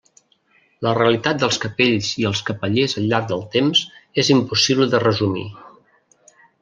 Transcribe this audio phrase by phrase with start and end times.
[0.85, 3.83] La realitat dels capells i els capellers al llarg del temps
[4.23, 5.45] és impossible de resumir.